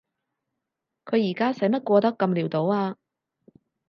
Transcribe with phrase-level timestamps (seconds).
[1.05, 2.97] 佢而家使乜過得咁潦倒啊？